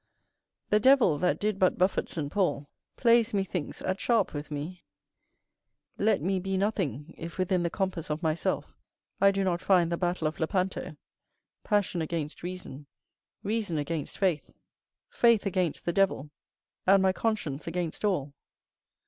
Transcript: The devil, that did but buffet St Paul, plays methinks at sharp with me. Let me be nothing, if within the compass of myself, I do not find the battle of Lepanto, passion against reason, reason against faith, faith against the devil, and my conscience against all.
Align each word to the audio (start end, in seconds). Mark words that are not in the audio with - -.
The 0.71 0.79
devil, 0.79 1.19
that 1.19 1.37
did 1.39 1.59
but 1.59 1.77
buffet 1.77 2.09
St 2.09 2.31
Paul, 2.31 2.67
plays 2.97 3.35
methinks 3.35 3.83
at 3.83 3.99
sharp 3.99 4.33
with 4.33 4.49
me. 4.49 4.83
Let 5.99 6.23
me 6.23 6.39
be 6.39 6.57
nothing, 6.57 7.13
if 7.19 7.37
within 7.37 7.61
the 7.61 7.69
compass 7.69 8.09
of 8.09 8.23
myself, 8.23 8.75
I 9.19 9.29
do 9.29 9.43
not 9.43 9.61
find 9.61 9.91
the 9.91 9.97
battle 9.97 10.25
of 10.25 10.39
Lepanto, 10.39 10.97
passion 11.63 12.01
against 12.01 12.41
reason, 12.41 12.87
reason 13.43 13.77
against 13.77 14.17
faith, 14.17 14.49
faith 15.11 15.45
against 15.45 15.85
the 15.85 15.93
devil, 15.93 16.31
and 16.87 17.03
my 17.03 17.13
conscience 17.13 17.67
against 17.67 18.03
all. 18.03 18.33